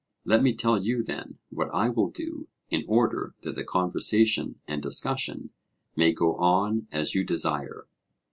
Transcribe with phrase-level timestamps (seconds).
[0.25, 4.81] Let me tell you then what I will do in order that the conversation and
[4.81, 5.51] discussion
[5.95, 7.85] may go on as you desire.